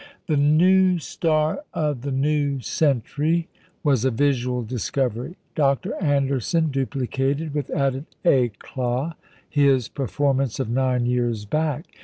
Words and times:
The 0.25 0.35
"new 0.35 0.97
star 0.97 1.61
of 1.75 2.01
the 2.01 2.11
new 2.11 2.59
century" 2.59 3.47
was 3.83 4.03
a 4.03 4.09
visual 4.09 4.63
discovery. 4.63 5.35
Dr. 5.53 5.93
Anderson 6.01 6.71
duplicated, 6.71 7.53
with 7.53 7.69
added 7.69 8.07
éclat, 8.25 9.13
his 9.47 9.89
performance 9.89 10.59
of 10.59 10.71
nine 10.71 11.05
years 11.05 11.45
back. 11.45 11.85